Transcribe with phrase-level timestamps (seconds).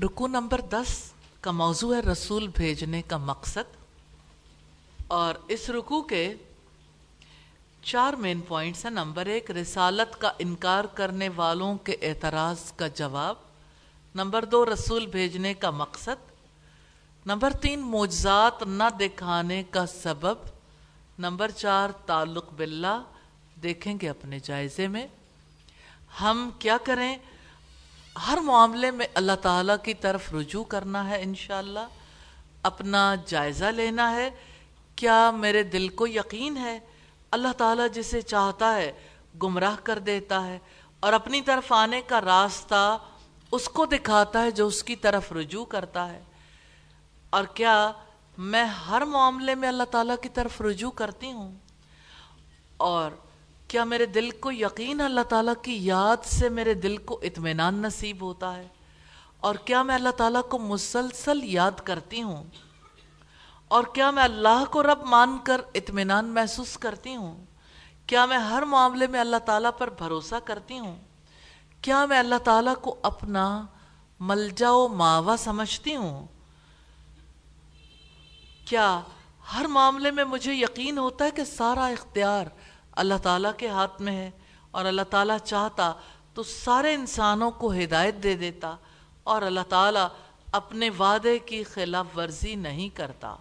[0.00, 3.76] رکو نمبر دس کا موضوع ہے رسول بھیجنے کا مقصد
[5.06, 6.34] اور اس رکو کے
[7.82, 8.92] چار مین پوائنٹس ہیں.
[8.92, 13.36] نمبر ایک، رسالت کا انکار کرنے والوں کے اعتراض کا جواب.
[14.14, 16.30] نمبر دو، رسول بھیجنے کا مقصد.
[17.26, 20.38] نمبر تین، معجزات نہ دکھانے کا سبب.
[21.18, 23.02] نمبر چار، تعلق باللہ،
[23.62, 25.06] دیکھیں گے اپنے جائزے میں.
[26.20, 27.16] ہم کیا کریں؟
[28.16, 31.88] ہر معاملے میں اللہ تعالیٰ کی طرف رجوع کرنا ہے انشاءاللہ،
[32.62, 34.30] اپنا جائزہ لینا ہے۔
[34.96, 36.78] کیا میرے دل کو یقین ہے؟
[37.30, 38.92] اللہ تعالیٰ جسے چاہتا ہے
[39.42, 40.58] گمراہ کر دیتا ہے
[41.00, 42.98] اور اپنی طرف آنے کا راستہ
[43.50, 46.22] اس کو دکھاتا ہے جو اس کی طرف رجوع کرتا ہے۔
[47.30, 47.92] اور کیا
[48.38, 51.54] میں ہر معاملے میں اللہ تعالیٰ کی طرف رجوع کرتی ہوں؟
[52.76, 53.10] اور
[53.72, 58.22] کیا میرے دل کو یقین اللہ تعالیٰ کی یاد سے میرے دل کو اطمینان نصیب
[58.22, 58.68] ہوتا ہے؟
[59.40, 62.44] اور کیا میں اللہ تعالیٰ کو مسلسل یاد کرتی ہوں؟
[63.68, 67.44] اور کیا میں اللہ کو رب مان کر اطمینان محسوس کرتی ہوں؟
[68.06, 70.96] کیا میں ہر معاملے میں اللہ تعالیٰ پر بھروسہ کرتی ہوں؟
[71.82, 73.66] کیا میں اللہ تعالیٰ کو اپنا
[74.20, 76.26] ملجا و ماوا سمجھتی ہوں؟
[78.64, 79.00] کیا
[79.54, 82.46] ہر معاملے میں مجھے یقین ہوتا ہے کہ سارا اختیار
[82.92, 84.30] اللہ تعالیٰ کے ہاتھ میں ہے
[84.70, 85.92] اور اللہ تعالیٰ چاہتا
[86.34, 88.76] تو سارے انسانوں کو ہدایت دے دیتا
[89.24, 90.08] اور اللہ تعالیٰ
[90.52, 93.36] اپنے وعدے کی خلاف ورزی نہیں کرتا۔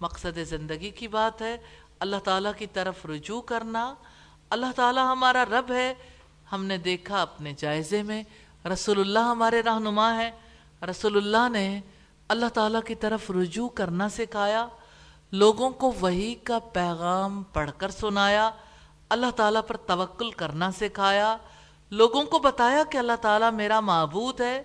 [0.00, 1.56] مقصد زندگی کی بات ہے
[2.00, 3.94] اللہ تعالیٰ کی طرف رجوع کرنا۔
[4.50, 5.94] اللہ تعالیٰ ہمارا رب ہے۔
[6.52, 8.22] ہم نے دیکھا اپنے جائزے میں۔
[8.72, 10.30] رسول اللہ ہمارے رہنما ہے
[10.90, 11.80] رسول اللہ نے
[12.28, 14.66] اللہ تعالیٰ کی طرف رجوع کرنا سکھایا۔
[15.32, 18.50] لوگوں کو وہی کا پیغام پڑھ کر سنایا،
[19.08, 21.36] اللہ تعالیٰ پر توکل کرنا سکھایا۔
[21.90, 24.62] لوگوں کو بتایا کہ اللہ تعالیٰ میرا معبود ہے۔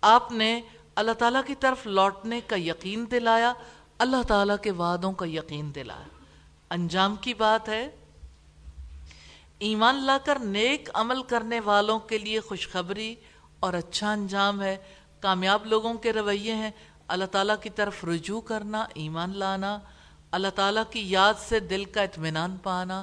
[0.00, 0.60] آپ نے
[0.94, 3.52] اللہ تعالیٰ کی طرف لوٹنے کا یقین دلایا،
[3.98, 6.08] اللہ تعالیٰ کے وعدوں کا یقین دلایا۔
[6.70, 7.88] انجام کی بات ہے،
[9.58, 13.14] ایمان لا کر نیک عمل کرنے والوں کے لیے خوشخبری
[13.60, 14.76] اور اچھا انجام ہے۔
[15.20, 16.70] کامیاب لوگوں کے رویے ہیں۔
[17.08, 19.78] اللہ تعالیٰ کی طرف رجوع کرنا، ایمان لانا،
[20.30, 23.02] اللہ تعالیٰ کی یاد سے دل کا اطمینان پانا،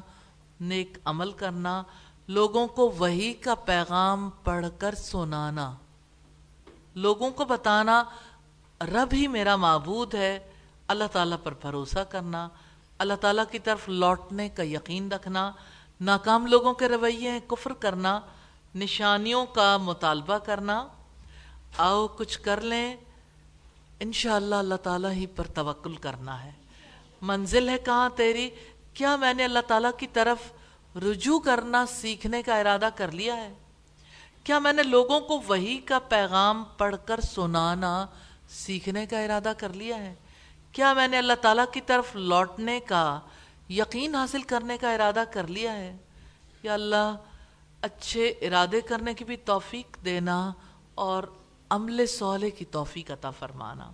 [0.60, 1.82] نیک عمل کرنا،
[2.28, 5.72] لوگوں کو وہی کا پیغام پڑھ کر سنانا،
[6.96, 8.04] لوگوں کو بتانا،
[8.82, 10.40] رب ہی میرا معبود ہے،
[10.88, 12.48] اللہ تعالیٰ پر بھروسہ کرنا،
[12.98, 15.52] اللہ تعالیٰ کی طرف لوٹنے کا یقین رکھنا،
[16.02, 18.20] ناکام لوگوں کے رویے ہیں کفر کرنا،
[18.76, 20.88] نشانیوں کا مطالبہ کرنا،
[21.78, 22.96] آؤ کچھ کر لیں
[24.00, 26.52] انشاءاللہ اللہ تعالیٰ ہی پر توکل کرنا ہے۔
[27.22, 28.50] منزل ہے کہاں تیری؟
[28.94, 30.38] کیا میں نے اللہ تعالیٰ کی طرف
[30.96, 33.54] رجوع کرنا، سیکھنے کا ارادہ کر لیا ہے؟
[34.44, 38.06] کیا میں نے لوگوں کو وہی کا پیغام پڑھ کر سنانا،
[38.50, 40.16] سیکھنے کا ارادہ کر لیا ہے؟
[40.72, 43.20] کیا میں نے اللہ تعالیٰ کی طرف لوٹنے کا
[43.70, 45.98] یقین حاصل کرنے کا ارادہ کر لیا ہے؟
[46.64, 47.16] یا اللہ،
[47.82, 50.52] اچھے ارادے کرنے کی بھی توفیق دینا
[50.96, 51.24] اور
[51.74, 53.92] عمل صالح کی توفیق عطا فرمانا۔